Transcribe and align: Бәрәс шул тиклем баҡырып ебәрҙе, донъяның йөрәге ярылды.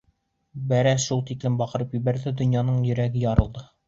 Бәрәс 0.69 1.03
шул 1.09 1.19
тиклем 1.27 1.59
баҡырып 1.59 1.93
ебәрҙе, 1.97 2.33
донъяның 2.39 2.81
йөрәге 2.89 3.23
ярылды. 3.25 3.67